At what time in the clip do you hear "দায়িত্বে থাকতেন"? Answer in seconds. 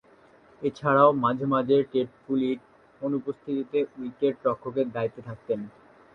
4.91-5.59